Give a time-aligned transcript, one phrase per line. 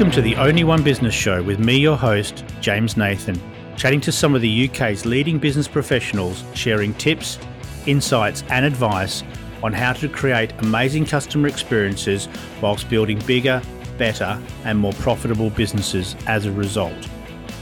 [0.00, 3.38] Welcome to the Only One Business Show with me, your host, James Nathan,
[3.76, 7.38] chatting to some of the UK's leading business professionals, sharing tips,
[7.84, 9.22] insights, and advice
[9.62, 12.30] on how to create amazing customer experiences
[12.62, 13.60] whilst building bigger,
[13.98, 17.04] better, and more profitable businesses as a result.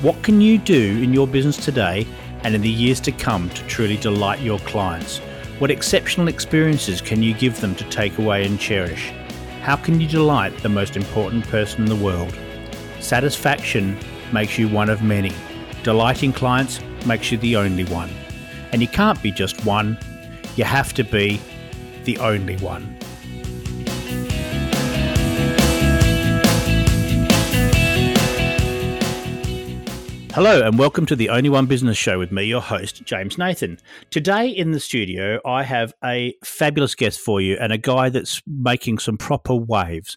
[0.01, 2.07] What can you do in your business today
[2.45, 5.19] and in the years to come to truly delight your clients?
[5.59, 9.13] What exceptional experiences can you give them to take away and cherish?
[9.69, 12.35] How can you delight the most important person in the world?
[13.01, 13.99] Satisfaction
[14.33, 15.31] makes you one of many.
[15.83, 18.09] Delighting clients makes you the only one.
[18.73, 19.99] And you can't be just one,
[20.57, 21.39] you have to be
[22.05, 22.98] the only one.
[30.39, 33.77] Hello, and welcome to the Only One Business Show with me, your host, James Nathan.
[34.11, 38.41] Today in the studio, I have a fabulous guest for you and a guy that's
[38.47, 40.17] making some proper waves.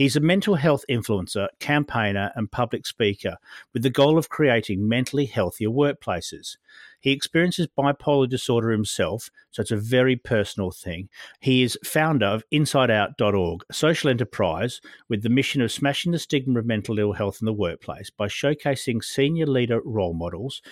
[0.00, 3.36] He's a mental health influencer, campaigner, and public speaker
[3.74, 6.56] with the goal of creating mentally healthier workplaces.
[7.00, 11.10] He experiences bipolar disorder himself, so it's a very personal thing.
[11.40, 16.60] He is founder of InsideOut.org, a social enterprise with the mission of smashing the stigma
[16.60, 20.62] of mental ill health in the workplace by showcasing senior leader role models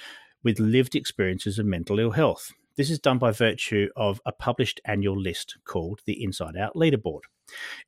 [0.43, 2.55] with lived experiences of mental ill health.
[2.79, 7.23] This is done by virtue of a published annual list called the Inside Out Leaderboard.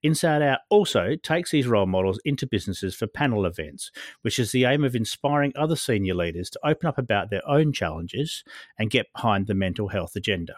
[0.02, 4.64] Inside Out also takes these role models into businesses for panel events, which is the
[4.64, 8.42] aim of inspiring other senior leaders to open up about their own challenges
[8.80, 10.56] and get behind the mental health agenda.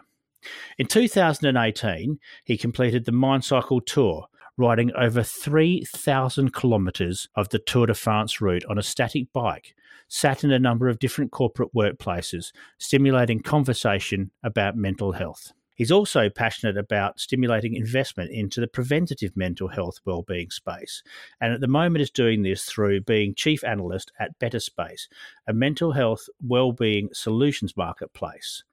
[0.78, 7.86] In 2018, he completed the Mind Cycle Tour, riding over 3,000 kilometres of the Tour
[7.86, 9.74] de France route on a static bike,
[10.08, 15.52] sat in a number of different corporate workplaces, stimulating conversation about mental health.
[15.74, 21.02] He's also passionate about stimulating investment into the preventative mental health wellbeing space,
[21.40, 25.08] and at the moment is doing this through being chief analyst at Better Space,
[25.46, 28.64] a mental health wellbeing solutions marketplace.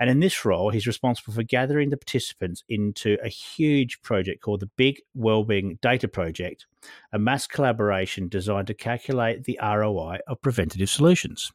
[0.00, 4.60] And in this role, he's responsible for gathering the participants into a huge project called
[4.60, 6.66] the Big Wellbeing Data Project,
[7.12, 11.52] a mass collaboration designed to calculate the ROI of preventative solutions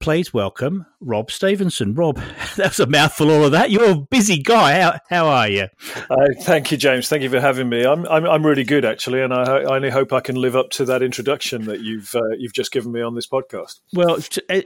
[0.00, 1.94] please welcome Rob Stephenson.
[1.94, 2.16] Rob,
[2.56, 3.70] that was a mouthful, all of that.
[3.70, 4.80] You're a busy guy.
[4.80, 5.66] How, how are you?
[6.10, 7.08] Uh, thank you, James.
[7.08, 7.84] Thank you for having me.
[7.84, 10.70] I'm, I'm, I'm really good, actually, and I, I, only hope I can live up
[10.70, 13.80] to that introduction that you've uh, you've just given me on this podcast.
[13.92, 14.18] Well,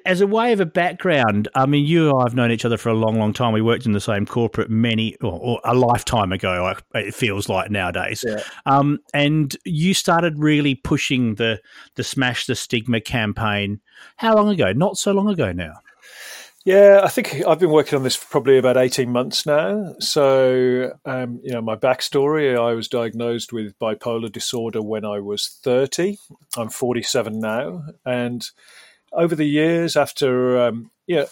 [0.07, 2.77] as a way of a background, I mean, you and I have known each other
[2.77, 3.53] for a long, long time.
[3.53, 7.71] We worked in the same corporate many, or, or a lifetime ago, it feels like
[7.71, 8.25] nowadays.
[8.27, 8.43] Yeah.
[8.67, 11.61] Um, and you started really pushing the
[11.97, 13.81] the Smash the Stigma campaign.
[14.17, 14.73] How long ago?
[14.73, 15.81] Not so long long ago now?
[16.65, 19.95] Yeah, I think I've been working on this for probably about 18 months now.
[19.99, 25.59] So, um, you know, my backstory I was diagnosed with bipolar disorder when I was
[25.63, 26.19] 30.
[26.59, 27.85] I'm 47 now.
[28.05, 28.47] And
[29.13, 31.25] over the years, after um, yeah,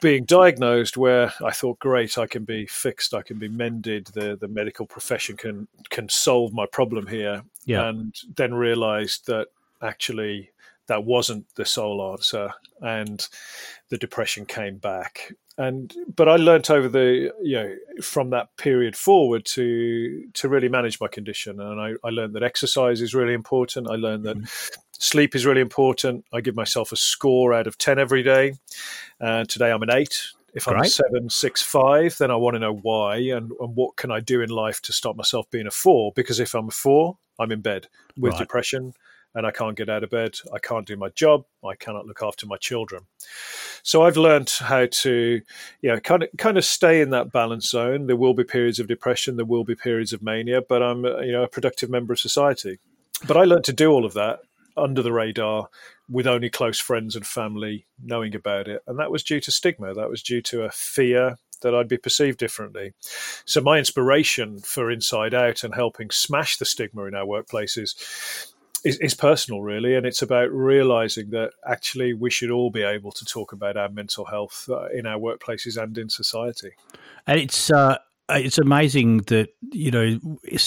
[0.00, 4.34] being diagnosed, where I thought, great, I can be fixed, I can be mended, the,
[4.40, 7.42] the medical profession can, can solve my problem here.
[7.66, 7.86] Yeah.
[7.86, 9.48] And then realized that
[9.82, 10.52] actually
[10.90, 13.28] that wasn't the sole answer, and
[13.90, 15.32] the depression came back.
[15.56, 20.68] And but I learnt over the you know from that period forward to to really
[20.68, 23.88] manage my condition, and I, I learned that exercise is really important.
[23.88, 24.36] I learned that.
[24.36, 24.80] Mm-hmm.
[25.02, 26.26] Sleep is really important.
[26.30, 28.56] I give myself a score out of 10 every day.
[29.18, 30.14] Uh, today I'm an eight.
[30.52, 33.96] If I'm a seven, six, five, then I want to know why and, and what
[33.96, 36.12] can I do in life to stop myself being a four?
[36.14, 37.86] Because if I'm a four, I'm in bed
[38.18, 38.40] with right.
[38.40, 38.92] depression
[39.34, 40.38] and I can't get out of bed.
[40.52, 41.44] I can't do my job.
[41.64, 43.04] I cannot look after my children.
[43.82, 45.40] So I've learned how to,
[45.80, 48.06] you know, kind of kind of stay in that balance zone.
[48.06, 49.36] There will be periods of depression.
[49.36, 52.20] There will be periods of mania, but I'm, uh, you know, a productive member of
[52.20, 52.78] society.
[53.26, 54.40] But I learned to do all of that
[54.76, 55.68] under the radar
[56.08, 58.82] with only close friends and family knowing about it.
[58.86, 59.94] And that was due to stigma.
[59.94, 62.94] That was due to a fear that I'd be perceived differently.
[63.44, 67.94] So my inspiration for Inside Out and helping smash the stigma in our workplaces
[68.84, 73.12] is, is personal, really, and it's about realizing that actually we should all be able
[73.12, 76.72] to talk about our mental health uh, in our workplaces and in society.
[77.26, 77.98] And it's uh,
[78.36, 80.18] it's amazing that you know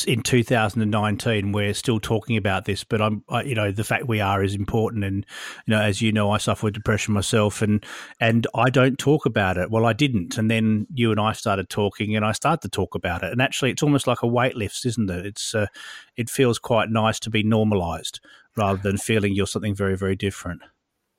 [0.08, 4.22] in 2019 we're still talking about this but i'm I, you know the fact we
[4.22, 5.26] are is important and
[5.66, 7.84] you know as you know i suffer with depression myself and
[8.20, 9.72] and i don't talk about it.
[9.72, 10.38] Well i didn't.
[10.38, 13.32] And then you and i started talking and i started to talk about it.
[13.32, 15.26] And actually it's almost like a weight lifts isn't it?
[15.26, 15.68] It's uh,
[16.16, 18.20] it feels quite nice to be normalized
[18.56, 20.62] rather than feeling you're something very very different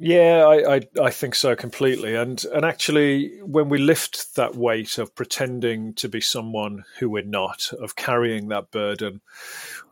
[0.05, 2.15] yeah, I, I, I think so completely.
[2.15, 7.25] And and actually, when we lift that weight of pretending to be someone who we're
[7.25, 9.23] not, of carrying that burden,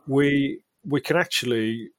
[0.05, 1.89] we we can actually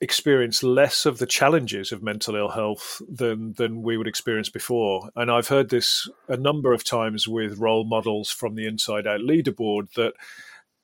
[0.00, 5.10] experience less of the challenges of mental ill health than than we would experience before.
[5.14, 9.20] And I've heard this a number of times with role models from the Inside Out
[9.20, 10.14] leaderboard that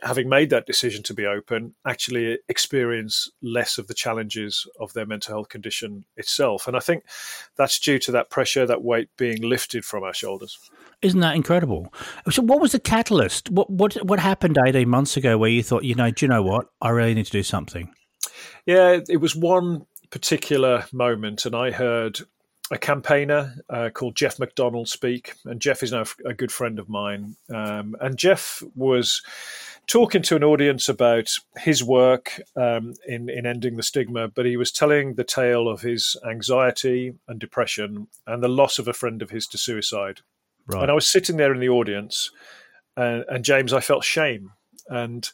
[0.02, 5.06] having made that decision to be open, actually experience less of the challenges of their
[5.06, 6.66] mental health condition itself.
[6.66, 7.04] And I think
[7.56, 10.58] that's due to that pressure, that weight being lifted from our shoulders.
[11.02, 11.92] Isn't that incredible?
[12.30, 13.50] So, what was the catalyst?
[13.50, 16.42] What what what happened eighteen months ago where you thought, you know, do you know
[16.42, 16.68] what?
[16.80, 17.92] I really need to do something.
[18.66, 22.20] Yeah, it was one particular moment, and I heard
[22.70, 26.88] a campaigner uh, called Geoff McDonald speak, and Geoff is now a good friend of
[26.88, 27.36] mine.
[27.52, 29.22] Um, and Geoff was
[29.86, 34.56] talking to an audience about his work um, in in ending the stigma, but he
[34.56, 39.22] was telling the tale of his anxiety and depression and the loss of a friend
[39.22, 40.20] of his to suicide.
[40.66, 40.82] Right.
[40.82, 42.30] And I was sitting there in the audience,
[42.96, 44.52] and, and James, I felt shame,
[44.88, 45.28] and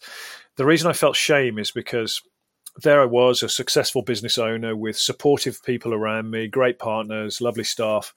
[0.57, 2.23] the reason I felt shame is because
[2.83, 7.65] there I was, a successful business owner with supportive people around me, great partners, lovely
[7.65, 8.15] staff.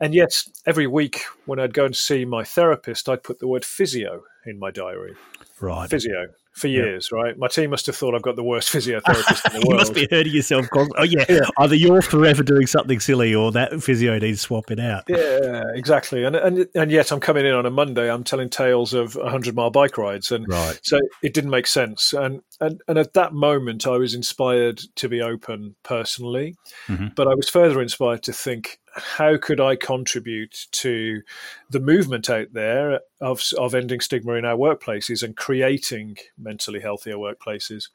[0.00, 3.64] And yet, every week when I'd go and see my therapist, I'd put the word
[3.64, 5.14] physio in my diary.
[5.60, 5.88] Right.
[5.88, 7.20] Physio for years, yeah.
[7.20, 7.38] right?
[7.38, 9.68] My team must have thought I've got the worst physiotherapist in the world.
[9.68, 10.66] you must be hurting yourself.
[10.74, 11.24] Oh, yeah.
[11.28, 11.40] yeah.
[11.58, 15.04] Either you're forever doing something silly or that physio needs swapping out.
[15.06, 16.24] Yeah, exactly.
[16.24, 19.54] And, and, and yet I'm coming in on a Monday, I'm telling tales of 100
[19.54, 20.32] mile bike rides.
[20.32, 20.80] And right.
[20.82, 22.14] so it didn't make sense.
[22.14, 26.56] And, and, and at that moment, I was inspired to be open personally,
[26.88, 27.08] mm-hmm.
[27.14, 31.22] but I was further inspired to think, how could I contribute to
[31.70, 37.16] the movement out there of, of ending stigma in our workplaces and creating mentally healthier
[37.16, 37.88] workplaces?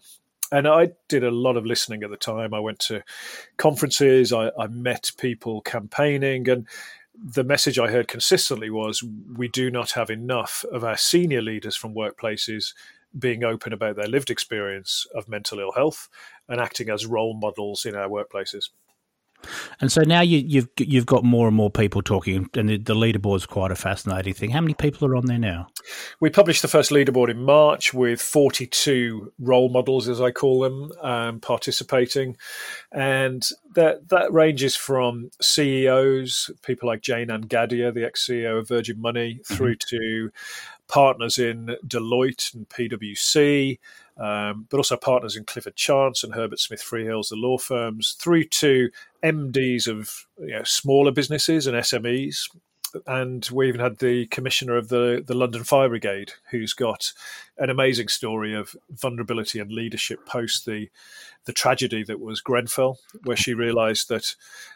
[0.51, 2.53] And I did a lot of listening at the time.
[2.53, 3.03] I went to
[3.57, 6.67] conferences, I, I met people campaigning, and
[7.15, 9.03] the message I heard consistently was
[9.35, 12.73] we do not have enough of our senior leaders from workplaces
[13.17, 16.09] being open about their lived experience of mental ill health
[16.47, 18.69] and acting as role models in our workplaces.
[19.79, 22.77] And so now you, have you've, you've got more and more people talking, and the,
[22.77, 24.51] the leaderboard is quite a fascinating thing.
[24.51, 25.67] How many people are on there now?
[26.19, 30.91] We published the first leaderboard in March with 42 role models, as I call them,
[31.01, 32.37] um, participating,
[32.91, 39.01] and that that ranges from CEOs, people like Jayne-Anne Gadhia, the ex CEO of Virgin
[39.01, 39.55] Money, mm-hmm.
[39.55, 40.31] through to
[40.87, 43.79] partners in Deloitte and PwC,
[44.21, 48.43] um, but also partners in Clifford Chance and Herbert Smith Freehills, the law firms, through
[48.45, 48.91] to
[49.23, 52.47] MDs of you know, smaller businesses and SMEs.
[53.07, 57.13] And we even had the commissioner of the, the London Fire Brigade, who's got
[57.57, 60.89] an amazing story of vulnerability and leadership post the
[61.45, 64.35] the tragedy that was Grenfell, where she realised that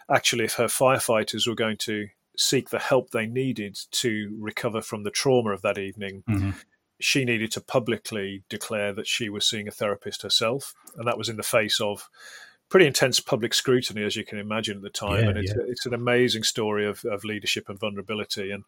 [0.10, 5.04] actually, if her firefighters were going to seek the help they needed to recover from
[5.04, 6.52] the trauma of that evening, mm-hmm
[7.00, 11.30] she needed to publicly declare that she was seeing a therapist herself, and that was
[11.30, 12.10] in the face of
[12.70, 15.24] pretty intense public scrutiny, as you can imagine at the time.
[15.24, 15.64] Yeah, and it's, yeah.
[15.68, 18.52] it's an amazing story of, of leadership and vulnerability.
[18.52, 18.64] And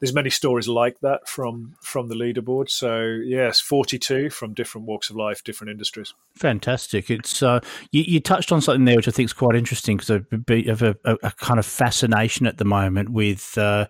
[0.00, 2.70] there's many stories like that from from the leaderboard.
[2.70, 6.14] So yes, 42 from different walks of life, different industries.
[6.34, 7.10] Fantastic.
[7.10, 7.60] It's uh,
[7.90, 10.82] you, you, touched on something there which I think is quite interesting because I have
[10.82, 13.86] a, a, a, kind of fascination at the moment with uh,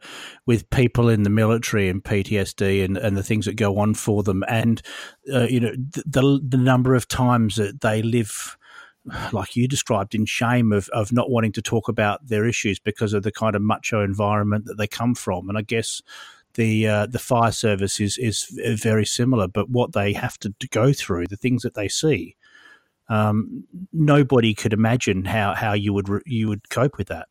[0.46, 4.22] with people in the military and PTSD and, and the things that go on for
[4.22, 4.82] them, and
[5.32, 8.56] uh, you know the the number of times that they live
[9.32, 13.12] like you described, in shame of, of not wanting to talk about their issues because
[13.12, 15.48] of the kind of macho environment that they come from.
[15.48, 16.02] And I guess
[16.54, 18.44] the uh, the fire service is is
[18.80, 22.36] very similar, but what they have to, go through, the things that they see,
[23.08, 27.28] um, nobody could imagine how, how you would you would cope with that.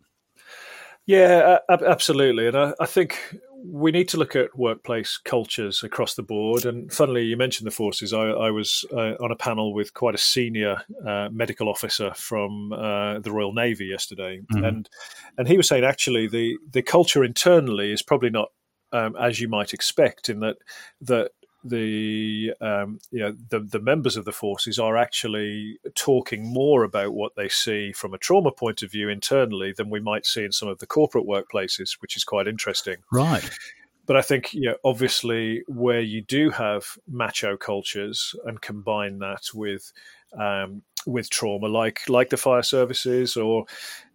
[1.06, 6.24] Yeah, absolutely, and I, I think we need to look at workplace cultures across the
[6.24, 6.66] board.
[6.66, 8.14] And funnily, you mentioned the forces.
[8.14, 12.74] I, I was uh, on a panel with quite a senior uh, medical officer from
[12.74, 14.64] uh, the Royal Navy yesterday, mm-hmm.
[14.64, 14.90] and
[15.38, 18.50] and he was saying actually the the culture internally is probably not
[18.92, 20.58] um, as you might expect in that
[21.02, 21.32] that
[21.64, 27.14] the um, you know the the members of the forces are actually talking more about
[27.14, 30.52] what they see from a trauma point of view internally than we might see in
[30.52, 32.98] some of the corporate workplaces, which is quite interesting.
[33.12, 33.48] Right.
[34.08, 39.50] But I think, you know, obviously, where you do have macho cultures and combine that
[39.54, 39.94] with
[40.40, 43.66] um, with trauma, like like the fire services or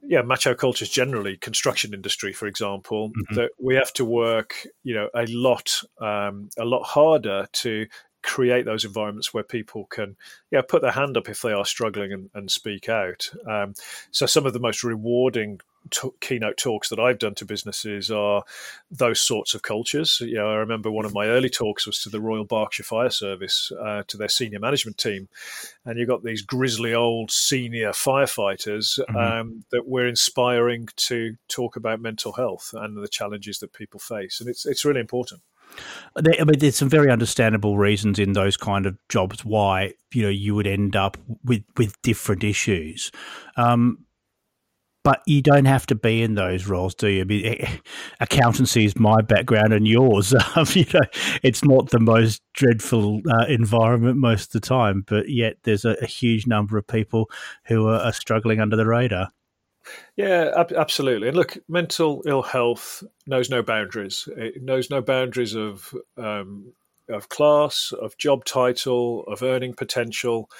[0.02, 3.34] yeah, macho cultures generally, construction industry, for example, mm-hmm.
[3.34, 7.86] that we have to work, you know, a lot um, a lot harder to
[8.22, 10.16] create those environments where people can
[10.50, 13.30] yeah put their hand up if they are struggling and, and speak out.
[13.48, 13.74] Um,
[14.10, 18.42] so some of the most rewarding t- keynote talks that I've done to businesses are
[18.90, 20.20] those sorts of cultures.
[20.20, 23.10] You know, I remember one of my early talks was to the Royal Berkshire Fire
[23.10, 25.28] Service, uh, to their senior management team,
[25.84, 29.16] and you've got these grizzly old senior firefighters mm-hmm.
[29.16, 34.40] um, that we're inspiring to talk about mental health and the challenges that people face,
[34.40, 35.40] and it's it's really important.
[36.16, 40.28] I mean, there's some very understandable reasons in those kind of jobs why you know
[40.28, 43.10] you would end up with with different issues.
[43.56, 44.05] Um,
[45.06, 47.20] but you don't have to be in those roles, do you?
[47.20, 47.64] I mean,
[48.20, 50.34] accountancy is my background and yours.
[50.56, 51.06] Um, you know,
[51.42, 55.96] it's not the most dreadful uh, environment most of the time, but yet there's a,
[56.02, 57.30] a huge number of people
[57.66, 59.28] who are, are struggling under the radar.
[60.16, 61.28] Yeah, ab- absolutely.
[61.28, 64.28] And look, mental ill health knows no boundaries.
[64.36, 66.72] It knows no boundaries of um,
[67.08, 70.50] of class, of job title, of earning potential.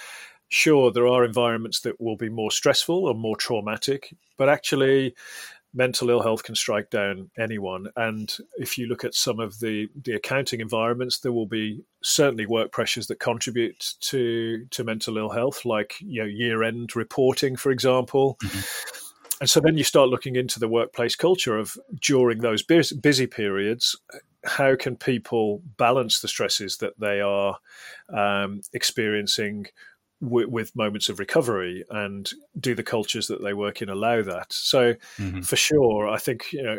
[0.49, 5.15] Sure, there are environments that will be more stressful or more traumatic, but actually,
[5.75, 7.87] mental ill health can strike down anyone.
[7.97, 12.47] And if you look at some of the, the accounting environments, there will be certainly
[12.47, 17.57] work pressures that contribute to to mental ill health, like you know year end reporting,
[17.57, 18.39] for example.
[18.43, 18.93] Mm-hmm
[19.41, 23.97] and so then you start looking into the workplace culture of during those busy periods
[24.45, 27.59] how can people balance the stresses that they are
[28.15, 29.67] um, experiencing
[30.23, 34.53] w- with moments of recovery and do the cultures that they work in allow that
[34.53, 35.41] so mm-hmm.
[35.41, 36.79] for sure i think you know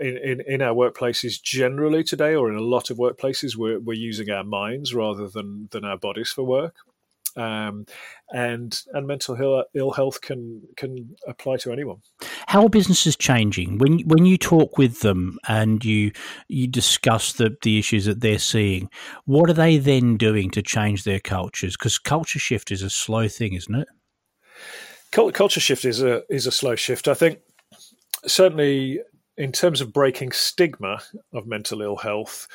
[0.00, 3.94] in, in, in, our workplaces generally today, or in a lot of workplaces, we're, we're
[3.94, 6.74] using our minds rather than, than our bodies for work
[7.36, 7.86] um,
[8.30, 11.98] and and mental Ill, Ill health can can apply to anyone.
[12.46, 16.12] How are businesses changing when when you talk with them and you
[16.48, 18.88] you discuss the the issues that they're seeing?
[19.24, 21.76] What are they then doing to change their cultures?
[21.76, 23.88] Because culture shift is a slow thing, isn't it?
[25.12, 27.08] Culture shift is a is a slow shift.
[27.08, 27.38] I think
[28.26, 29.00] certainly
[29.36, 31.00] in terms of breaking stigma
[31.32, 32.48] of mental ill health,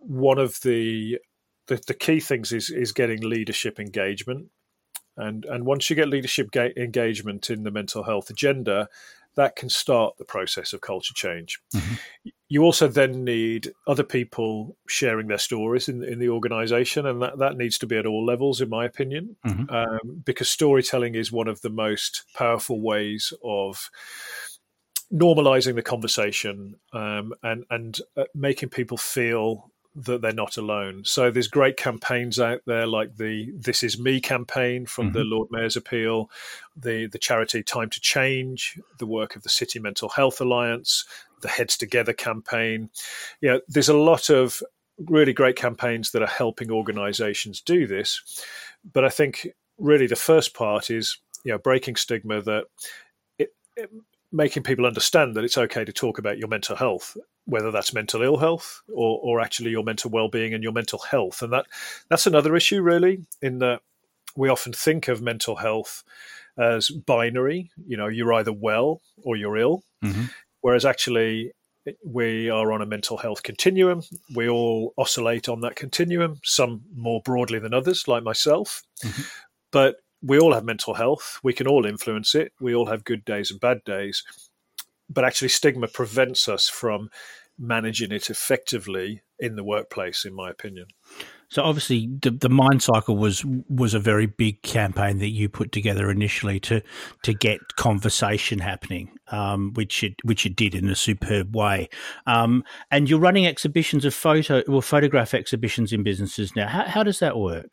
[0.00, 1.18] one of the
[1.66, 4.48] the, the key things is is getting leadership engagement,
[5.16, 8.88] and and once you get leadership ga- engagement in the mental health agenda,
[9.36, 11.60] that can start the process of culture change.
[11.74, 11.94] Mm-hmm.
[12.48, 17.38] You also then need other people sharing their stories in, in the organization, and that,
[17.38, 19.68] that needs to be at all levels, in my opinion, mm-hmm.
[19.74, 23.90] um, because storytelling is one of the most powerful ways of
[25.12, 31.02] normalizing the conversation um, and and uh, making people feel that they're not alone.
[31.04, 35.18] So there's great campaigns out there like the This Is Me campaign from mm-hmm.
[35.18, 36.30] the Lord Mayor's Appeal,
[36.76, 41.06] the the charity Time to Change, the work of the City Mental Health Alliance,
[41.40, 42.90] the Heads Together campaign.
[43.40, 44.62] Yeah, there's a lot of
[44.98, 48.42] really great campaigns that are helping organizations do this.
[48.92, 49.48] But I think
[49.78, 52.64] really the first part is you know breaking stigma that
[53.38, 53.50] it,
[54.32, 57.16] making people understand that it's okay to talk about your mental health
[57.46, 61.42] whether that's mental ill health or, or actually your mental well-being and your mental health.
[61.42, 61.66] And that
[62.10, 63.80] that's another issue really in that
[64.36, 66.04] we often think of mental health
[66.58, 67.70] as binary.
[67.86, 69.82] You know you're either well or you're ill.
[70.04, 70.24] Mm-hmm.
[70.60, 71.52] whereas actually
[72.04, 74.02] we are on a mental health continuum.
[74.34, 78.82] We all oscillate on that continuum some more broadly than others like myself.
[79.02, 79.22] Mm-hmm.
[79.70, 81.38] but we all have mental health.
[81.42, 82.52] We can all influence it.
[82.60, 84.24] We all have good days and bad days.
[85.08, 87.10] But actually stigma prevents us from
[87.58, 90.86] managing it effectively in the workplace in my opinion.
[91.48, 95.72] So obviously the, the mind cycle was was a very big campaign that you put
[95.72, 96.82] together initially to
[97.22, 101.88] to get conversation happening um, which it which it did in a superb way.
[102.26, 106.68] Um, and you're running exhibitions of photo or photograph exhibitions in businesses now.
[106.68, 107.70] How, how does that work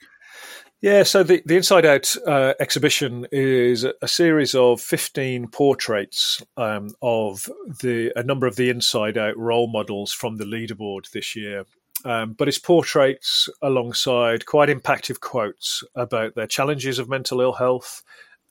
[0.83, 6.93] yeah, so the, the Inside Out uh, exhibition is a series of 15 portraits um,
[7.01, 7.47] of
[7.79, 11.63] the a number of the Inside Out role models from the leaderboard this year.
[12.03, 18.03] Um, but it's portraits alongside quite impactful quotes about their challenges of mental ill health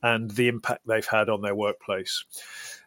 [0.03, 2.25] and the impact they've had on their workplace.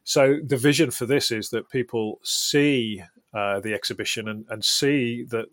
[0.04, 5.24] So the vision for this is that people see uh, the exhibition and, and see
[5.30, 5.46] that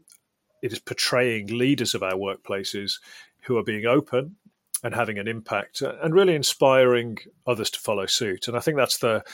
[0.62, 2.94] it is portraying leaders of our workplaces
[3.42, 4.36] who are being open
[4.82, 8.48] and having an impact and really inspiring others to follow suit.
[8.48, 9.24] And I think that's the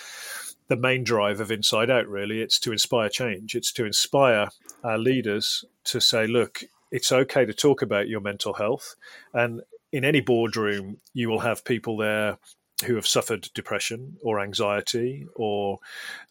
[0.69, 2.07] the main drive of Inside Out.
[2.07, 3.55] Really, it's to inspire change.
[3.55, 4.50] It's to inspire
[4.85, 8.95] our leaders to say, look, it's okay to talk about your mental health,
[9.33, 9.62] and
[9.93, 12.38] in any boardroom, you will have people there
[12.85, 15.79] who have suffered depression or anxiety or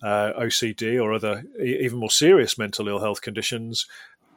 [0.02, 3.86] uh, OCD or other even more serious mental ill health conditions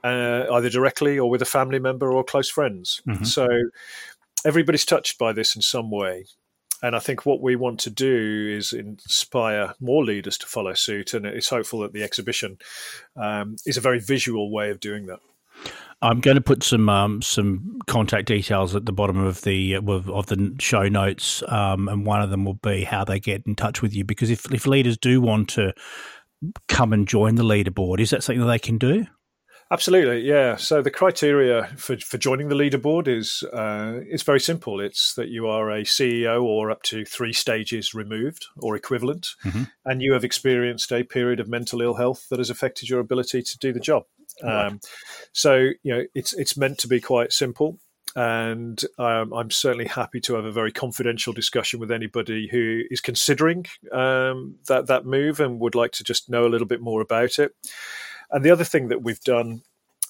[0.04, 3.02] uh, either directly or with a family member or close friends.
[3.06, 3.24] Mm-hmm.
[3.24, 3.46] So
[4.44, 6.26] everybody's touched by this in some way.
[6.82, 11.12] And I think what we want to do is inspire more leaders to follow suit.
[11.12, 12.58] And it's hopeful that the exhibition
[13.16, 15.18] um, is a very visual way of doing that.
[16.02, 19.82] I'm going to put some um, some contact details at the bottom of the uh,
[19.82, 23.54] of the show notes, um, and one of them will be how they get in
[23.54, 24.04] touch with you.
[24.04, 25.74] Because if if leaders do want to
[26.68, 29.06] come and join the leaderboard, is that something that they can do?
[29.72, 30.56] Absolutely, yeah.
[30.56, 34.80] So the criteria for, for joining the leaderboard is uh, it's very simple.
[34.80, 39.64] It's that you are a CEO or up to three stages removed or equivalent, mm-hmm.
[39.84, 43.42] and you have experienced a period of mental ill health that has affected your ability
[43.42, 44.04] to do the job.
[44.42, 44.66] Right.
[44.66, 44.80] Um,
[45.32, 47.78] so you know it's it's meant to be quite simple
[48.16, 53.00] and um, I'm certainly happy to have a very confidential discussion with anybody who is
[53.00, 57.00] considering um, that that move and would like to just know a little bit more
[57.00, 57.52] about it.
[58.30, 59.62] And the other thing that we've done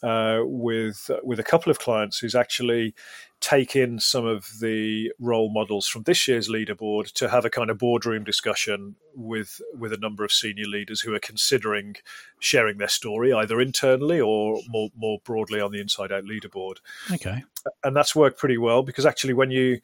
[0.02, 2.94] uh, with with a couple of clients is actually
[3.40, 7.70] take in some of the role models from this year's leaderboard to have a kind
[7.70, 11.96] of boardroom discussion with with a number of senior leaders who are considering
[12.38, 16.76] sharing their story either internally or more more broadly on the inside out leaderboard.
[17.10, 17.42] Okay.
[17.84, 19.80] And that's worked pretty well because actually when you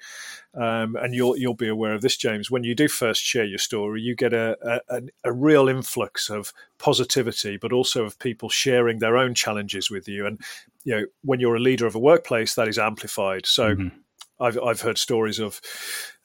[0.54, 3.58] um, and you'll you'll be aware of this james when you do first share your
[3.58, 8.98] story you get a, a, a real influx of positivity but also of people sharing
[8.98, 10.26] their own challenges with you.
[10.26, 10.40] And
[10.84, 13.96] you know when you're a leader of a workplace that is amplified so mm-hmm.
[14.40, 15.60] I've I've heard stories of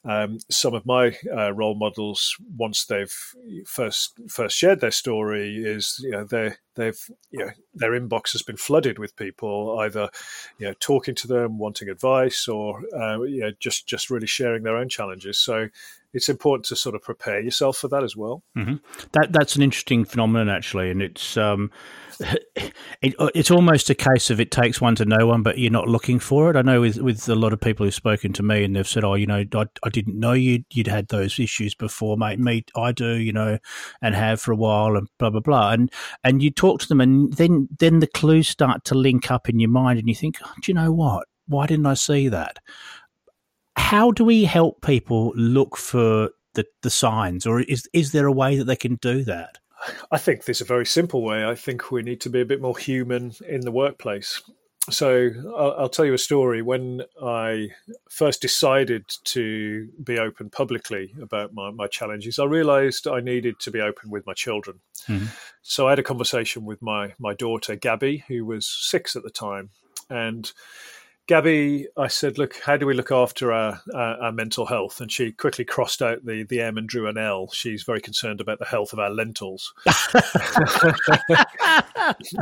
[0.04, 3.14] um, some of my uh, role models once they've
[3.66, 6.98] first first shared their story is you know they they've
[7.30, 10.08] you know their inbox has been flooded with people either
[10.58, 14.64] you know talking to them wanting advice or uh, you know just just really sharing
[14.64, 15.68] their own challenges so
[16.14, 18.42] it's important to sort of prepare yourself for that as well.
[18.56, 18.76] Mm-hmm.
[19.12, 21.70] That that's an interesting phenomenon actually, and it's um,
[22.60, 25.88] it, it's almost a case of it takes one to know one, but you're not
[25.88, 26.56] looking for it.
[26.56, 29.04] I know with with a lot of people who've spoken to me and they've said,
[29.04, 32.40] "Oh, you know, I, I didn't know you'd you'd had those issues before, mate.
[32.40, 33.58] Me, I do, you know,
[34.00, 35.92] and have for a while, and blah blah blah." And
[36.24, 39.60] and you talk to them, and then then the clues start to link up in
[39.60, 41.28] your mind, and you think, oh, "Do you know what?
[41.46, 42.58] Why didn't I see that?"
[43.76, 48.32] how do we help people look for the, the signs, or is is there a
[48.32, 49.58] way that they can do that?
[50.10, 51.44] I think there's a very simple way.
[51.44, 54.42] I think we need to be a bit more human in the workplace.
[54.90, 56.60] So I'll, I'll, tell you a story.
[56.60, 57.68] When I
[58.10, 63.70] first decided to be open publicly about my, my challenges, I realized I needed to
[63.70, 64.80] be open with my children.
[65.06, 65.26] Mm-hmm.
[65.62, 69.30] So I had a conversation with my, my daughter, Gabby, who was six at the
[69.30, 69.70] time.
[70.10, 70.52] And
[71.28, 75.00] Gabby, I said, look, how do we look after our, our, our, mental health?
[75.00, 77.48] And she quickly crossed out the, the M and drew an L.
[77.52, 79.72] She's very concerned about the health of our lentils.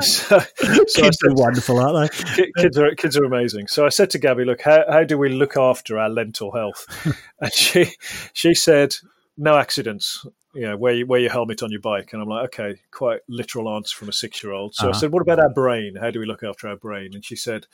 [0.01, 2.51] so, so kids said, are wonderful, aren't they?
[2.57, 3.66] Kids are, kids are amazing.
[3.66, 6.87] So I said to Gabby, look, how, how do we look after our lentil health?
[7.43, 7.87] And she,
[8.35, 8.97] she said,
[9.37, 10.27] no accidents.
[10.53, 12.12] You know, wear, wear your helmet on your bike.
[12.12, 14.75] And I'm like, okay, quite literal answer from a six year old.
[14.75, 14.97] So uh-huh.
[14.97, 15.97] I said, what about our brain?
[15.99, 17.11] How do we look after our brain?
[17.14, 17.66] And she said,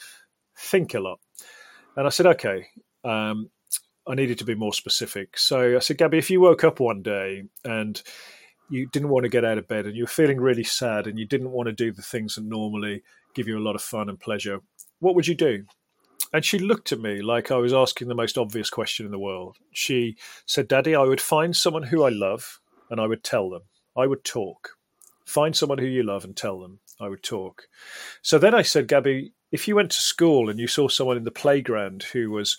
[0.59, 1.21] think a lot.
[1.97, 2.66] And I said, okay.
[3.05, 3.51] Um,
[4.09, 5.37] I needed to be more specific.
[5.37, 8.01] So I said, Gabby, if you woke up one day and
[8.71, 11.19] you didn't want to get out of bed and you were feeling really sad and
[11.19, 13.03] you didn't want to do the things that normally
[13.35, 14.61] give you a lot of fun and pleasure,
[15.01, 15.64] what would you do?
[16.33, 19.19] And she looked at me like I was asking the most obvious question in the
[19.19, 19.57] world.
[19.73, 20.16] She
[20.47, 23.62] said, Daddy, I would find someone who I love and I would tell them.
[23.97, 24.71] I would talk.
[25.25, 26.81] Find someone who you love and tell them.
[27.01, 27.64] I would talk.
[28.23, 31.25] So then I said, Gabby, if you went to school and you saw someone in
[31.25, 32.57] the playground who was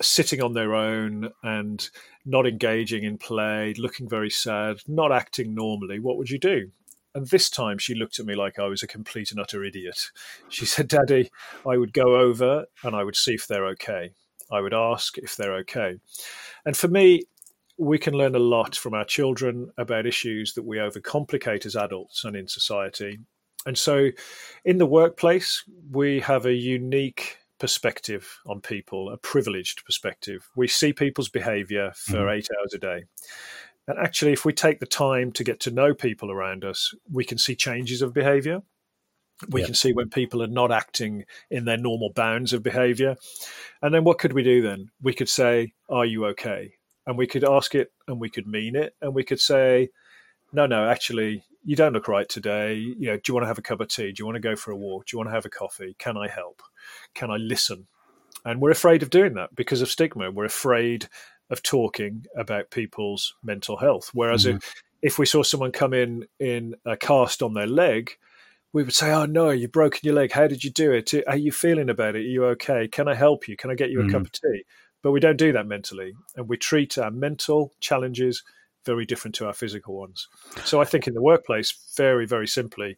[0.00, 1.88] sitting on their own and
[2.24, 6.70] not engaging in play, looking very sad, not acting normally, what would you do?
[7.14, 10.10] And this time she looked at me like I was a complete and utter idiot.
[10.48, 11.30] She said, Daddy,
[11.68, 14.12] I would go over and I would see if they're okay.
[14.50, 15.98] I would ask if they're okay.
[16.64, 17.24] And for me,
[17.78, 22.24] we can learn a lot from our children about issues that we overcomplicate as adults
[22.24, 23.18] and in society.
[23.66, 24.08] And so
[24.64, 30.48] in the workplace, we have a unique perspective on people, a privileged perspective.
[30.56, 32.36] We see people's behavior for mm.
[32.36, 33.04] eight hours a day.
[33.86, 37.24] And actually, if we take the time to get to know people around us, we
[37.24, 38.62] can see changes of behavior.
[39.48, 39.66] We yeah.
[39.66, 43.16] can see when people are not acting in their normal bounds of behavior.
[43.80, 44.90] And then what could we do then?
[45.00, 46.74] We could say, Are you okay?
[47.06, 48.94] And we could ask it and we could mean it.
[49.00, 49.90] And we could say,
[50.52, 52.74] No, no, actually, you don't look right today.
[52.74, 54.12] You know, do you want to have a cup of tea?
[54.12, 55.06] Do you want to go for a walk?
[55.06, 55.94] Do you want to have a coffee?
[55.98, 56.62] Can I help?
[57.14, 57.86] Can I listen?
[58.44, 60.30] And we're afraid of doing that because of stigma.
[60.30, 61.08] We're afraid
[61.50, 64.10] of talking about people's mental health.
[64.12, 64.56] Whereas mm-hmm.
[64.56, 68.10] if, if we saw someone come in in a cast on their leg,
[68.72, 70.32] we would say, "Oh no, you've broken your leg.
[70.32, 71.10] How did you do it?
[71.10, 72.20] How are you feeling about it?
[72.20, 72.88] Are you okay?
[72.88, 73.56] Can I help you?
[73.56, 74.12] Can I get you a mm-hmm.
[74.12, 74.64] cup of tea?"
[75.02, 78.42] but we don't do that mentally, and we treat our mental challenges
[78.84, 80.28] very different to our physical ones.
[80.64, 82.96] So I think in the workplace, very very simply,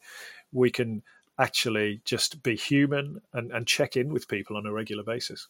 [0.52, 1.02] we can
[1.38, 5.48] actually just be human and, and check in with people on a regular basis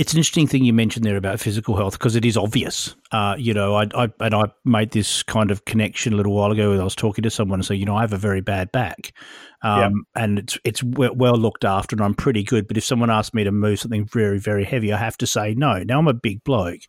[0.00, 2.96] it's an interesting thing you mentioned there about physical health because it is obvious.
[3.12, 6.50] Uh, you know, I, I, and I made this kind of connection a little while
[6.50, 6.70] ago.
[6.70, 8.72] When I was talking to someone and said, you know, I have a very bad
[8.72, 9.12] back,
[9.62, 10.22] um, yeah.
[10.22, 12.66] and it's it's well looked after, and I'm pretty good.
[12.66, 15.52] But if someone asks me to move something very very heavy, I have to say
[15.52, 15.82] no.
[15.82, 16.80] Now I'm a big bloke,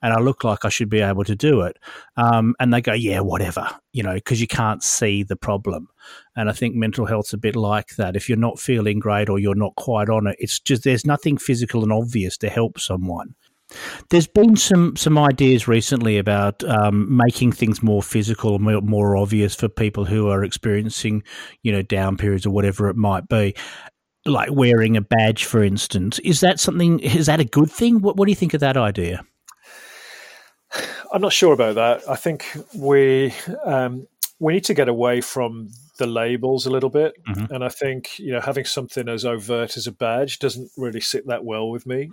[0.00, 1.78] and I look like I should be able to do it.
[2.16, 5.88] Um, and they go, yeah, whatever, you know, because you can't see the problem.
[6.36, 8.14] And I think mental health's a bit like that.
[8.14, 11.38] If you're not feeling great or you're not quite on it, it's just there's nothing
[11.38, 13.34] physical and obvious to help someone.
[14.10, 19.54] There's been some some ideas recently about um, making things more physical, more, more obvious
[19.54, 21.22] for people who are experiencing,
[21.62, 23.54] you know, down periods or whatever it might be
[24.26, 26.18] like wearing a badge, for instance.
[26.18, 27.00] Is that something?
[27.00, 28.02] Is that a good thing?
[28.02, 29.24] What, what do you think of that idea?
[31.12, 32.08] I'm not sure about that.
[32.08, 34.06] I think we um,
[34.38, 37.52] we need to get away from the labels a little bit, mm-hmm.
[37.52, 41.26] and I think you know having something as overt as a badge doesn't really sit
[41.26, 42.10] that well with me.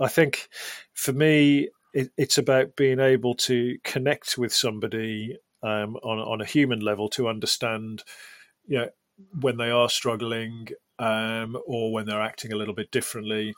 [0.00, 0.48] I think
[0.94, 6.46] for me, it, it's about being able to connect with somebody um, on on a
[6.46, 8.02] human level to understand,
[8.66, 8.88] you know,
[9.40, 13.54] when they are struggling um, or when they're acting a little bit differently,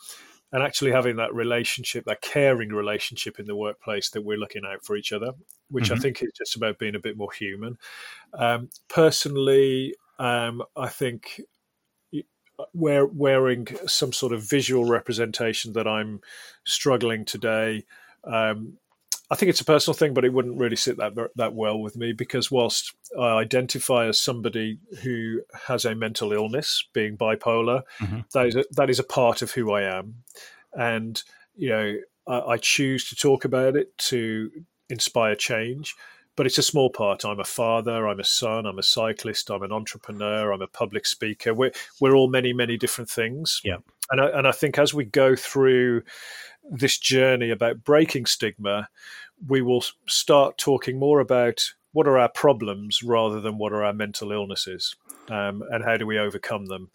[0.54, 4.84] and actually having that relationship, that caring relationship in the workplace that we're looking out
[4.84, 5.32] for each other,
[5.68, 5.94] which mm-hmm.
[5.94, 7.76] I think is just about being a bit more human.
[8.32, 11.40] Um, personally, um, I think
[12.72, 16.20] wear, wearing some sort of visual representation that I'm
[16.64, 17.84] struggling today.
[18.22, 18.74] Um,
[19.34, 21.96] I think it's a personal thing, but it wouldn't really sit that that well with
[21.96, 28.20] me because whilst I identify as somebody who has a mental illness, being bipolar, mm-hmm.
[28.32, 30.22] that is a, that is a part of who I am,
[30.72, 31.20] and
[31.56, 31.96] you know
[32.28, 34.52] I, I choose to talk about it to
[34.88, 35.96] inspire change.
[36.36, 37.24] But it's a small part.
[37.24, 38.08] I'm a father.
[38.08, 38.66] I'm a son.
[38.66, 39.50] I'm a cyclist.
[39.50, 40.52] I'm an entrepreneur.
[40.52, 41.54] I'm a public speaker.
[41.54, 43.60] We're we're all many many different things.
[43.64, 43.76] Yeah.
[44.10, 46.02] And I, and I think as we go through
[46.70, 48.88] this journey about breaking stigma,
[49.46, 53.92] we will start talking more about what are our problems rather than what are our
[53.92, 54.96] mental illnesses
[55.30, 56.90] um, and how do we overcome them.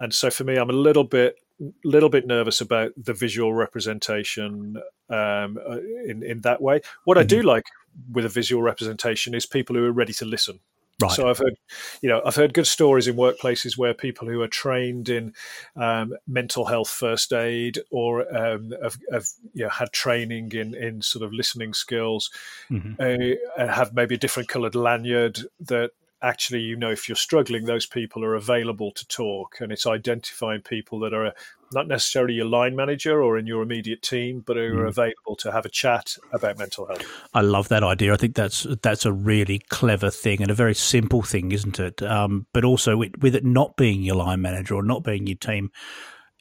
[0.00, 1.36] And so for me, I'm a little bit
[1.84, 4.76] little bit nervous about the visual representation
[5.10, 6.80] um, uh, in in that way.
[7.04, 7.22] What mm-hmm.
[7.22, 7.48] I do mm-hmm.
[7.48, 7.64] like
[8.10, 10.60] with a visual representation is people who are ready to listen.
[11.00, 11.12] Right.
[11.12, 11.54] So I've heard,
[12.02, 15.32] you know, I've heard good stories in workplaces where people who are trained in
[15.76, 21.00] um, mental health first aid or um, have, have you know, had training in in
[21.00, 22.32] sort of listening skills,
[22.68, 22.94] mm-hmm.
[22.98, 27.86] uh, have maybe a different coloured lanyard that actually you know if you're struggling those
[27.86, 31.32] people are available to talk and it's identifying people that are
[31.72, 34.88] not necessarily your line manager or in your immediate team, but who are mm.
[34.88, 37.04] available to have a chat about mental health.
[37.34, 38.12] I love that idea.
[38.14, 42.02] I think that's that's a really clever thing and a very simple thing, isn't it?
[42.02, 45.36] Um, but also with, with it not being your line manager or not being your
[45.36, 45.70] team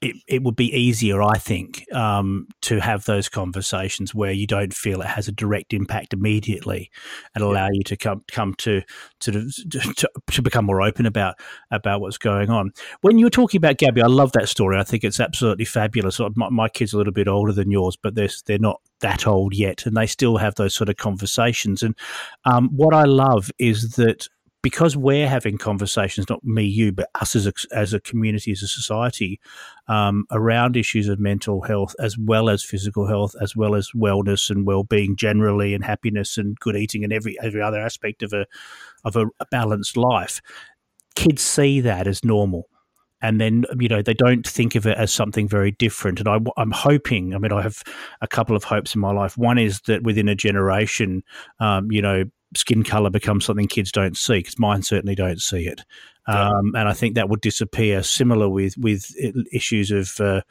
[0.01, 4.73] it, it would be easier, I think, um, to have those conversations where you don't
[4.73, 6.91] feel it has a direct impact immediately,
[7.33, 8.83] and allow you to come come to
[9.21, 11.35] to, to to become more open about
[11.71, 12.73] about what's going on.
[13.01, 14.77] When you were talking about Gabby, I love that story.
[14.77, 16.19] I think it's absolutely fabulous.
[16.35, 19.25] My, my kids are a little bit older than yours, but they're they're not that
[19.25, 21.81] old yet, and they still have those sort of conversations.
[21.81, 21.95] And
[22.45, 24.27] um, what I love is that
[24.63, 28.63] because we're having conversations, not me, you, but us as a, as a community, as
[28.63, 29.39] a society,
[29.87, 34.49] um, around issues of mental health as well as physical health, as well as wellness
[34.49, 38.45] and well-being generally, and happiness and good eating and every every other aspect of a
[39.03, 40.41] of a, a balanced life.
[41.15, 42.67] Kids see that as normal.
[43.21, 46.19] And then you know they don't think of it as something very different.
[46.19, 47.81] And I, am hoping i mean i have
[48.21, 49.37] a couple of hopes in my life.
[49.37, 51.23] One is that within a generation
[51.59, 55.67] um, you know skin color becomes something kids don't see because mine certainly don't see
[55.67, 55.81] it.
[56.27, 58.03] Um, and I think that would disappear.
[58.03, 59.13] Similar with with
[59.51, 60.41] issues of uh,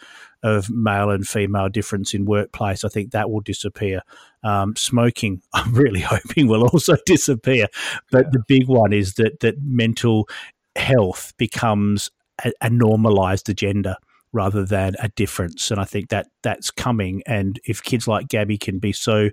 [0.42, 4.00] of male and female difference in workplace, I think that will disappear.
[4.42, 7.68] Um, smoking, I'm really hoping will also disappear.
[8.10, 8.30] But yeah.
[8.32, 10.28] the big one is that that mental
[10.76, 12.10] health becomes
[12.44, 13.98] a, a normalized agenda
[14.32, 15.70] rather than a difference.
[15.70, 17.22] And I think that that's coming.
[17.26, 19.30] And if kids like Gabby can be so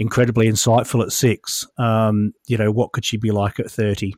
[0.00, 1.66] incredibly insightful at six.
[1.78, 4.14] Um, you know, what could she be like at 30?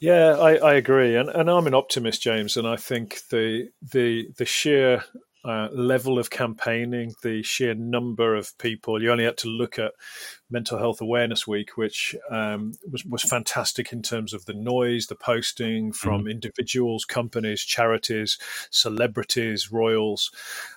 [0.00, 4.28] Yeah, I, I agree, and, and I'm an optimist, James, and I think the the
[4.36, 5.02] the sheer
[5.44, 9.02] uh, level of campaigning, the sheer number of people.
[9.02, 9.92] You only had to look at
[10.52, 15.14] Mental Health Awareness Week, which um, was was fantastic in terms of the noise, the
[15.14, 16.30] posting from mm-hmm.
[16.30, 18.38] individuals, companies, charities,
[18.70, 20.30] celebrities, royals.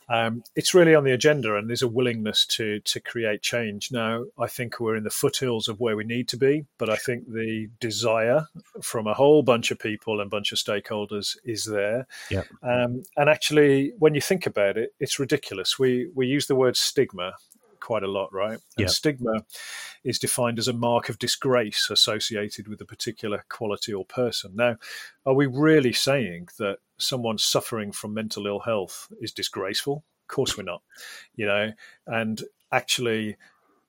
[0.08, 3.92] Um, it's really on the agenda, and there's a willingness to to create change.
[3.92, 6.96] Now, I think we're in the foothills of where we need to be, but I
[6.96, 8.48] think the desire
[8.82, 12.08] from a whole bunch of people and bunch of stakeholders is there.
[12.30, 12.44] Yeah.
[12.64, 15.78] Um, and actually, when you think about it, it's ridiculous.
[15.78, 17.34] We we use the word stigma
[17.86, 18.60] quite a lot, right?
[18.80, 19.46] And stigma
[20.04, 24.56] is defined as a mark of disgrace associated with a particular quality or person.
[24.56, 24.78] Now,
[25.24, 30.04] are we really saying that someone suffering from mental ill health is disgraceful?
[30.24, 30.82] Of course we're not.
[31.36, 31.74] You know,
[32.08, 33.38] and actually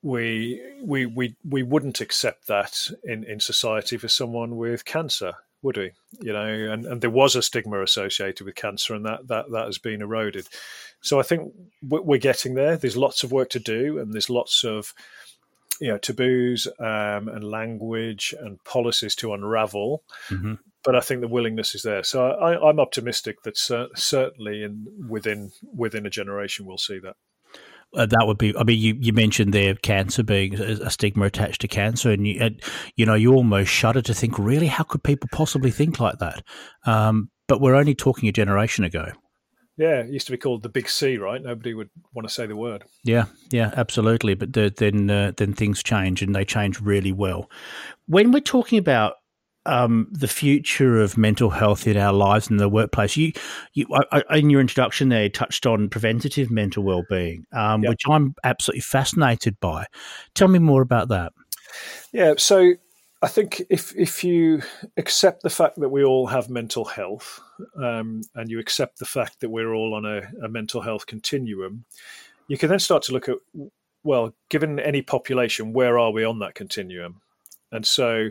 [0.02, 5.32] we we we we wouldn't accept that in in society for someone with cancer
[5.66, 5.90] would we?
[6.20, 9.66] You know, and, and there was a stigma associated with cancer, and that that that
[9.66, 10.46] has been eroded.
[11.00, 11.52] So I think
[11.82, 12.76] we're getting there.
[12.76, 14.94] There's lots of work to do, and there's lots of
[15.80, 20.04] you know taboos um, and language and policies to unravel.
[20.30, 20.54] Mm-hmm.
[20.84, 22.04] But I think the willingness is there.
[22.04, 27.16] So I, am optimistic that cer- certainly in within within a generation we'll see that.
[27.96, 28.54] Uh, that would be.
[28.56, 32.50] I mean, you, you mentioned there cancer being a, stigma attached to cancer, and you,
[32.94, 36.44] you know, you almost shudder to think, really, how could people possibly think like that?
[36.84, 39.12] Um, but we're only talking a generation ago.
[39.78, 41.42] Yeah, it used to be called the Big C, right?
[41.42, 42.84] Nobody would want to say the word.
[43.04, 44.34] Yeah, yeah, absolutely.
[44.34, 47.50] But the, then, uh, then things change, and they change really well.
[48.06, 49.14] When we're talking about
[49.66, 53.16] um, the future of mental health in our lives in the workplace.
[53.16, 53.32] You,
[53.74, 57.90] you I, I, in your introduction there, you touched on preventative mental well-being, um, yep.
[57.90, 59.86] which I'm absolutely fascinated by.
[60.34, 61.32] Tell me more about that.
[62.12, 62.74] Yeah, so
[63.22, 64.62] I think if if you
[64.96, 67.40] accept the fact that we all have mental health,
[67.76, 71.84] um, and you accept the fact that we're all on a, a mental health continuum,
[72.48, 73.38] you can then start to look at
[74.06, 77.20] well, given any population, where are we on that continuum?
[77.72, 78.28] And so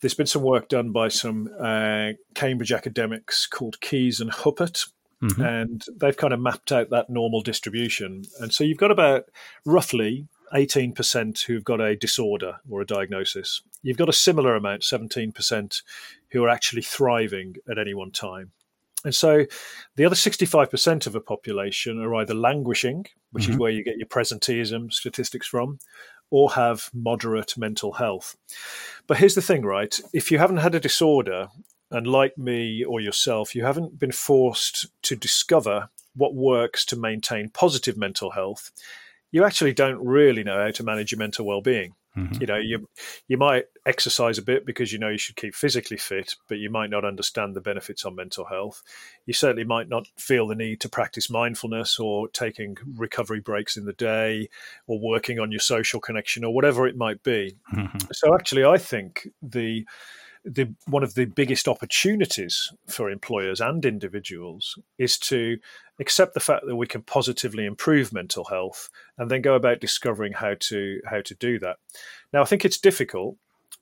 [0.00, 4.88] there's been some work done by some uh, Cambridge academics called Keyes and Huppert.
[5.22, 5.42] Mm-hmm.
[5.42, 8.22] And they've kind of mapped out that normal distribution.
[8.40, 9.24] And so you've got about
[9.64, 13.62] roughly 18% who've got a disorder or a diagnosis.
[13.82, 15.82] You've got a similar amount, 17%,
[16.30, 18.52] who are actually thriving at any one time.
[19.04, 19.46] And so
[19.96, 23.52] the other 65% of a population are either languishing, which mm-hmm.
[23.52, 25.78] is where you get your presenteeism statistics from,
[26.30, 28.36] or have moderate mental health.
[29.06, 29.98] But here's the thing, right?
[30.12, 31.48] If you haven't had a disorder,
[31.90, 37.48] and like me or yourself, you haven't been forced to discover what works to maintain
[37.48, 38.70] positive mental health,
[39.30, 41.94] you actually don't really know how to manage your mental well-being.
[42.18, 42.40] Mm-hmm.
[42.40, 42.88] You know, you
[43.28, 46.70] you might exercise a bit because you know you should keep physically fit, but you
[46.70, 48.82] might not understand the benefits on mental health.
[49.26, 53.84] You certainly might not feel the need to practice mindfulness or taking recovery breaks in
[53.84, 54.48] the day
[54.86, 57.56] or working on your social connection or whatever it might be.
[57.72, 57.98] Mm-hmm.
[58.12, 59.86] So actually I think the
[60.44, 65.58] the one of the biggest opportunities for employers and individuals is to
[66.00, 70.32] accept the fact that we can positively improve mental health and then go about discovering
[70.32, 71.76] how to how to do that.
[72.32, 73.36] Now I think it's difficult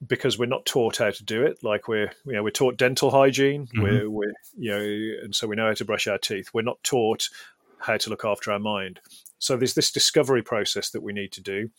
[0.07, 1.63] because we're not taught how to do it.
[1.63, 3.83] Like we're you know we're taught dental hygiene, mm-hmm.
[3.83, 6.51] we're, we're you know, and so we know how to brush our teeth.
[6.53, 7.29] We're not taught
[7.79, 9.01] how to look after our mind.
[9.39, 11.71] So there's this discovery process that we need to do.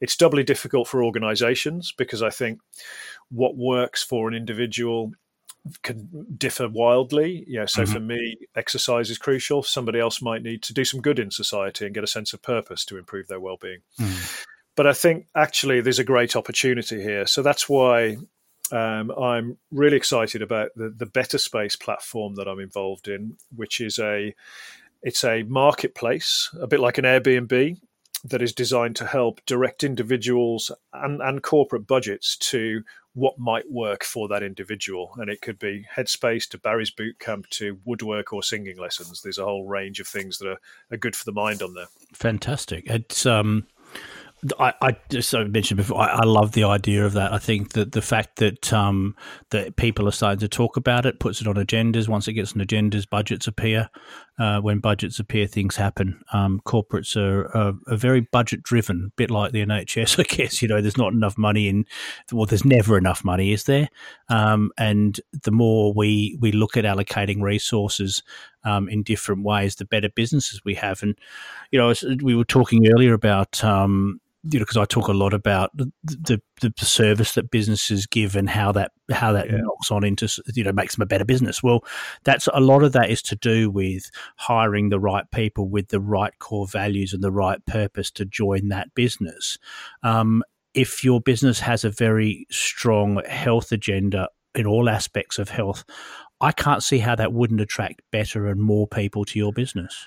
[0.00, 2.60] It's doubly difficult for organizations because I think
[3.30, 5.12] what works for an individual
[5.82, 7.44] can differ wildly.
[7.48, 7.92] Yeah, so mm-hmm.
[7.92, 9.62] for me, exercise is crucial.
[9.62, 12.42] Somebody else might need to do some good in society and get a sense of
[12.42, 13.80] purpose to improve their well-being.
[13.98, 14.44] Mm.
[14.76, 17.26] But I think actually there's a great opportunity here.
[17.26, 18.16] So that's why
[18.72, 23.80] um, I'm really excited about the, the Better Space platform that I'm involved in, which
[23.80, 24.34] is a
[25.04, 27.78] it's a marketplace, a bit like an Airbnb,
[28.24, 34.02] that is designed to help direct individuals and, and corporate budgets to what might work
[34.02, 35.12] for that individual.
[35.18, 39.20] And it could be Headspace to Barry's Bootcamp to woodwork or singing lessons.
[39.20, 41.86] There's a whole range of things that are, are good for the mind on there.
[42.14, 42.84] Fantastic.
[42.86, 43.66] It's um
[44.58, 46.00] I, I just I mentioned before.
[46.00, 47.32] I, I, love the idea of that.
[47.32, 49.16] I think that the fact that um,
[49.50, 52.08] that people are starting to talk about it puts it on agendas.
[52.08, 53.88] Once it gets on agendas, budgets appear.
[54.38, 56.20] Uh, when budgets appear, things happen.
[56.32, 60.18] Um, corporates are, are, are, very budget driven, bit like the NHS.
[60.32, 61.86] I guess you know there's not enough money in.
[62.32, 63.88] Well, there's never enough money, is there?
[64.28, 68.22] Um, and the more we we look at allocating resources
[68.64, 71.02] um, in different ways, the better businesses we have.
[71.02, 71.16] And
[71.70, 75.32] you know, we were talking earlier about um, you know, because I talk a lot
[75.32, 79.58] about the, the, the service that businesses give and how that how that yeah.
[79.58, 81.62] knocks on into you know makes them a better business.
[81.62, 81.84] Well,
[82.24, 86.00] that's a lot of that is to do with hiring the right people with the
[86.00, 89.58] right core values and the right purpose to join that business.
[90.02, 90.42] Um,
[90.74, 95.84] if your business has a very strong health agenda in all aspects of health,
[96.40, 100.06] I can't see how that wouldn't attract better and more people to your business.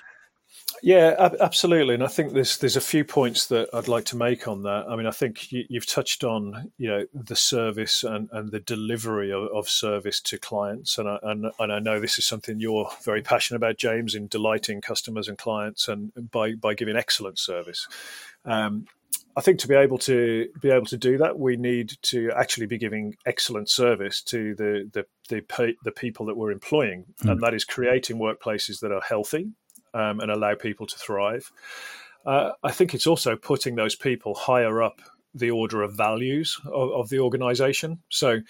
[0.82, 4.16] Yeah, ab- absolutely, and I think there's there's a few points that I'd like to
[4.16, 4.86] make on that.
[4.88, 8.60] I mean, I think you, have touched on you know the service and, and the
[8.60, 12.60] delivery of, of service to clients, and I, and and I know this is something
[12.60, 17.38] you're very passionate about, James, in delighting customers and clients, and by by giving excellent
[17.38, 17.86] service.
[18.44, 18.86] Um,
[19.36, 22.66] I think to be able to be able to do that, we need to actually
[22.66, 27.30] be giving excellent service to the the the, the people that we're employing, mm.
[27.30, 29.48] and that is creating workplaces that are healthy
[29.94, 31.50] um, and allow people to thrive.
[32.26, 35.00] Uh, I think it's also putting those people higher up
[35.34, 38.00] the order of values of, of the organisation.
[38.08, 38.40] So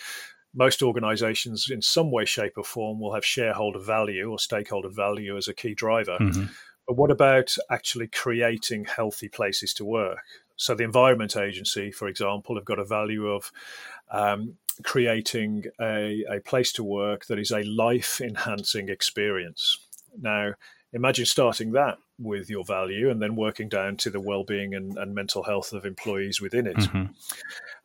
[0.55, 5.37] most organizations in some way shape or form will have shareholder value or stakeholder value
[5.37, 6.45] as a key driver mm-hmm.
[6.87, 10.25] but what about actually creating healthy places to work
[10.59, 13.53] so the Environment Agency, for example, have got a value of
[14.11, 19.79] um, creating a, a place to work that is a life enhancing experience.
[20.21, 20.55] Now,
[20.93, 25.15] imagine starting that with your value and then working down to the well-being and, and
[25.15, 26.77] mental health of employees within it.
[26.77, 27.13] Mm-hmm.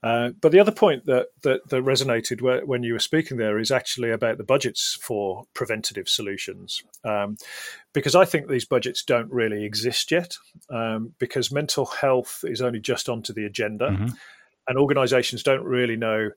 [0.02, 3.72] Uh, but the other point that, that, that resonated when you were speaking there is
[3.72, 7.38] actually about the budgets for preventative solutions, um,
[7.94, 10.36] because I think these budgets don't really exist yet,
[10.70, 14.08] um, because mental health is only just onto the agenda, mm-hmm.
[14.68, 16.32] and organisations don't really know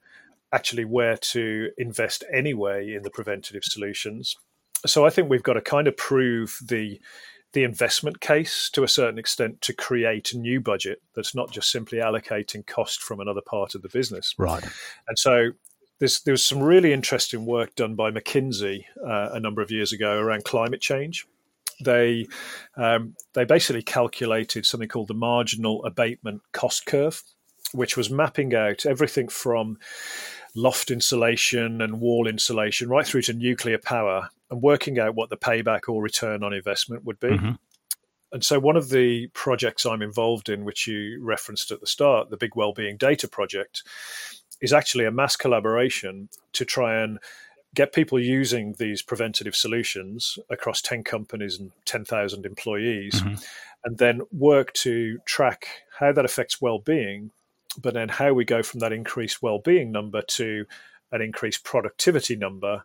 [0.52, 4.36] actually where to invest anyway in the preventative solutions
[4.90, 7.00] so I think we've got to kind of prove the
[7.52, 11.70] the investment case to a certain extent to create a new budget that's not just
[11.70, 14.34] simply allocating cost from another part of the business.
[14.36, 14.62] Right.
[15.08, 15.52] And so
[15.98, 19.92] there's there was some really interesting work done by McKinsey uh, a number of years
[19.92, 21.26] ago around climate change.
[21.82, 22.26] They
[22.76, 27.22] um, they basically calculated something called the marginal abatement cost curve,
[27.72, 29.78] which was mapping out everything from
[30.56, 35.36] loft insulation and wall insulation right through to nuclear power and working out what the
[35.36, 37.28] payback or return on investment would be.
[37.28, 37.52] Mm-hmm.
[38.32, 42.30] And so, one of the projects I'm involved in, which you referenced at the start,
[42.30, 43.82] the Big Wellbeing Data Project,
[44.60, 47.18] is actually a mass collaboration to try and
[47.74, 53.34] get people using these preventative solutions across 10 companies and 10,000 employees, mm-hmm.
[53.84, 57.30] and then work to track how that affects well-being,
[57.80, 60.66] but then how we go from that increased well-being number to
[61.12, 62.84] an increased productivity number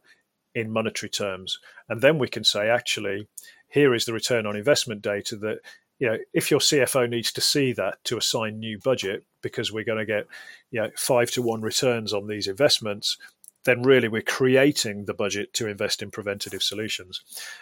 [0.53, 1.59] in monetary terms.
[1.89, 3.27] And then we can say, actually,
[3.69, 5.59] here is the return on investment data that,
[5.99, 9.83] you know, if your CFO needs to see that to assign new budget because we're
[9.85, 10.27] going to get,
[10.71, 13.17] you know, five to one returns on these investments,
[13.63, 17.21] then really we're creating the budget to invest in preventative solutions.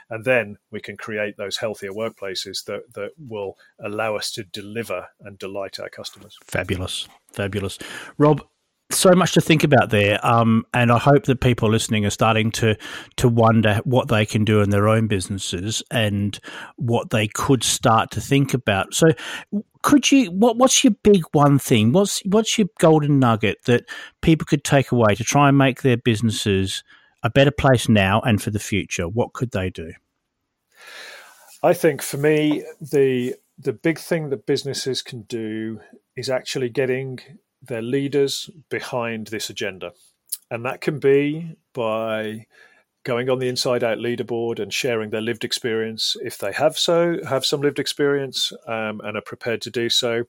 [0.09, 5.07] And then we can create those healthier workplaces that, that will allow us to deliver
[5.21, 6.37] and delight our customers.
[6.45, 7.07] Fabulous.
[7.33, 7.77] Fabulous.
[8.17, 8.41] Rob,
[8.91, 12.51] so much to think about there, um, and I hope that people listening are starting
[12.51, 12.75] to
[13.17, 16.39] to wonder what they can do in their own businesses and
[16.77, 18.93] what they could start to think about.
[18.93, 19.09] So,
[19.83, 20.31] could you?
[20.31, 21.91] What, what's your big one thing?
[21.91, 23.87] What's what's your golden nugget that
[24.21, 26.83] people could take away to try and make their businesses
[27.21, 29.07] a better place now and for the future?
[29.07, 29.93] What could they do?
[31.61, 35.81] I think for me, the the big thing that businesses can do
[36.15, 37.19] is actually getting
[37.61, 39.93] their leaders behind this agenda.
[40.51, 42.45] And that can be by
[43.03, 47.45] going on the InsideOut leaderboard and sharing their lived experience if they have so have
[47.45, 50.23] some lived experience um, and are prepared to do so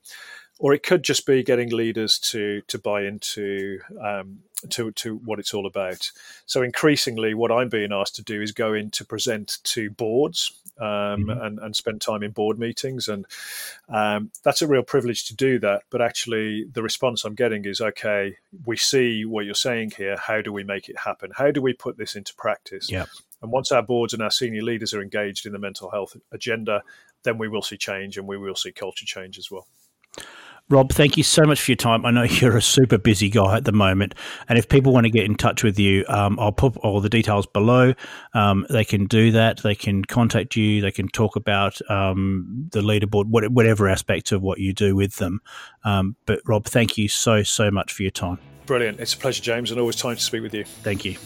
[0.61, 5.39] or it could just be getting leaders to to buy into um, to to what
[5.39, 6.11] it's all about.
[6.45, 10.53] So increasingly, what I'm being asked to do is go in to present to boards
[10.79, 11.29] um, mm-hmm.
[11.31, 13.25] and and spend time in board meetings, and
[13.89, 15.81] um, that's a real privilege to do that.
[15.89, 20.15] But actually, the response I'm getting is, okay, we see what you're saying here.
[20.15, 21.31] How do we make it happen?
[21.35, 22.89] How do we put this into practice?
[22.89, 23.05] Yeah.
[23.41, 26.83] And once our boards and our senior leaders are engaged in the mental health agenda,
[27.23, 29.65] then we will see change and we will see culture change as well.
[30.71, 32.05] Rob, thank you so much for your time.
[32.05, 34.15] I know you're a super busy guy at the moment,
[34.47, 37.09] and if people want to get in touch with you, um, I'll put all the
[37.09, 37.93] details below.
[38.33, 39.57] Um, they can do that.
[39.63, 40.79] They can contact you.
[40.79, 45.41] They can talk about um, the leaderboard, whatever aspect of what you do with them.
[45.83, 48.39] Um, but Rob, thank you so so much for your time.
[48.65, 49.01] Brilliant.
[49.01, 50.63] It's a pleasure, James, and always time to speak with you.
[50.63, 51.17] Thank you.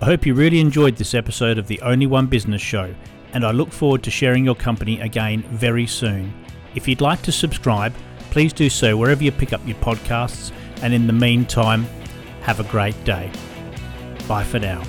[0.00, 2.94] I hope you really enjoyed this episode of the Only One Business Show,
[3.32, 6.32] and I look forward to sharing your company again very soon.
[6.74, 7.94] If you'd like to subscribe,
[8.30, 10.52] please do so wherever you pick up your podcasts.
[10.82, 11.86] And in the meantime,
[12.42, 13.30] have a great day.
[14.26, 14.82] Bye for now.